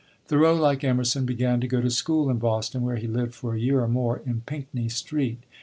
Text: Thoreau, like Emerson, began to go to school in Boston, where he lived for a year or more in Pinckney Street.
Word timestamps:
Thoreau, 0.25 0.55
like 0.55 0.83
Emerson, 0.83 1.27
began 1.27 1.59
to 1.61 1.67
go 1.67 1.79
to 1.79 1.91
school 1.91 2.31
in 2.31 2.39
Boston, 2.39 2.81
where 2.81 2.95
he 2.95 3.05
lived 3.05 3.35
for 3.35 3.53
a 3.53 3.59
year 3.59 3.81
or 3.81 3.87
more 3.87 4.23
in 4.25 4.41
Pinckney 4.47 4.89
Street. 4.89 5.43